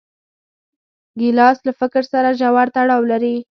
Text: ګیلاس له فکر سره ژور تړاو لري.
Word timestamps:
ګیلاس 1.19 1.57
له 1.67 1.71
فکر 1.79 2.03
سره 2.13 2.29
ژور 2.39 2.67
تړاو 2.75 3.01
لري. 3.11 3.35